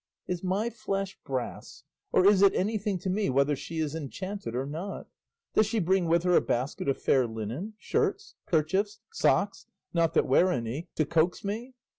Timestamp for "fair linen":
6.99-7.75